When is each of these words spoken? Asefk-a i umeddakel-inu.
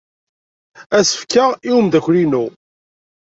Asefk-a 0.97 1.45
i 1.69 1.71
umeddakel-inu. 1.77 2.45